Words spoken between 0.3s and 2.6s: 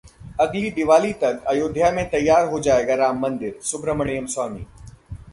अगली दिवाली तक अयोध्या में तैयार हो